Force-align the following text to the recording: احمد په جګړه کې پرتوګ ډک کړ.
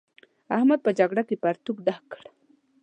احمد 0.57 0.79
په 0.83 0.91
جګړه 0.99 1.21
کې 1.27 1.35
پرتوګ 1.43 1.77
ډک 1.85 2.03
کړ. 2.11 2.23